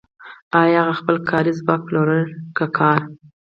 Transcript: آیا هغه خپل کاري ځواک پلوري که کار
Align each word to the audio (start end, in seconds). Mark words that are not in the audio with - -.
آیا 0.61 0.79
هغه 0.83 0.93
خپل 0.99 1.15
کاري 1.29 1.51
ځواک 1.59 1.81
پلوري 1.87 2.21
که 2.57 2.65
کار 2.77 2.99